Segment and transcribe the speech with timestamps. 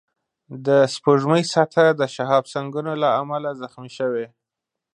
[0.65, 4.25] د سپوږمۍ سطحه د شهابسنگونو له امله زخمي شوې